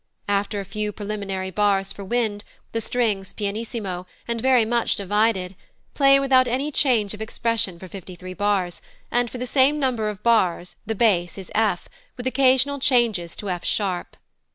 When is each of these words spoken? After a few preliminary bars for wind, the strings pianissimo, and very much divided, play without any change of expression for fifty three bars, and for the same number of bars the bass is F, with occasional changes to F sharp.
After 0.27 0.59
a 0.59 0.65
few 0.65 0.91
preliminary 0.91 1.51
bars 1.51 1.93
for 1.93 2.03
wind, 2.03 2.43
the 2.71 2.81
strings 2.81 3.33
pianissimo, 3.33 4.07
and 4.27 4.41
very 4.41 4.65
much 4.65 4.95
divided, 4.95 5.55
play 5.93 6.19
without 6.19 6.47
any 6.47 6.71
change 6.71 7.13
of 7.13 7.21
expression 7.21 7.77
for 7.77 7.87
fifty 7.87 8.15
three 8.15 8.33
bars, 8.33 8.81
and 9.11 9.29
for 9.29 9.37
the 9.37 9.45
same 9.45 9.77
number 9.77 10.09
of 10.09 10.23
bars 10.23 10.75
the 10.87 10.95
bass 10.95 11.37
is 11.37 11.51
F, 11.53 11.87
with 12.17 12.25
occasional 12.25 12.79
changes 12.79 13.35
to 13.35 13.51
F 13.51 13.63
sharp. 13.63 14.17